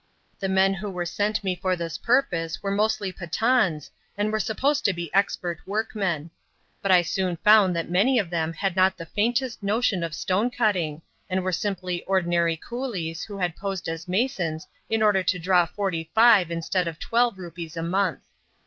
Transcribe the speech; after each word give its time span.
The 0.39 0.49
men 0.49 0.73
who 0.73 0.89
were 0.89 1.05
sent 1.05 1.43
me 1.43 1.53
for 1.55 1.75
this 1.75 1.99
purpose 1.99 2.63
were 2.63 2.71
mostly 2.71 3.11
Pathans 3.11 3.91
and 4.17 4.31
were 4.31 4.39
supposed 4.39 4.83
to 4.85 4.93
be 4.93 5.13
expert 5.13 5.59
workmen; 5.67 6.31
but 6.81 6.89
I 6.91 7.03
soon 7.03 7.37
found 7.37 7.75
that 7.75 7.87
many 7.91 8.17
of 8.17 8.31
them 8.31 8.51
had 8.51 8.75
not 8.75 8.97
the 8.97 9.05
faintest 9.05 9.61
notion 9.61 10.03
of 10.03 10.15
stone 10.15 10.49
cutting, 10.49 11.03
and 11.29 11.43
were 11.43 11.51
simply 11.51 12.03
ordinary 12.05 12.57
coolies 12.57 13.21
who 13.21 13.37
had 13.37 13.55
posed 13.55 13.87
as 13.87 14.07
masons 14.07 14.65
in 14.89 15.03
order 15.03 15.21
to 15.21 15.37
draw 15.37 15.67
forty 15.67 16.09
five 16.15 16.49
instead 16.49 16.87
of 16.87 16.97
twelve 16.97 17.37
rupees 17.37 17.77
a 17.77 17.83
month. 17.83 18.23